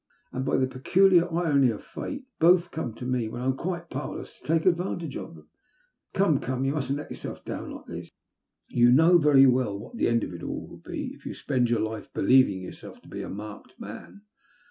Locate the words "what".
9.77-9.97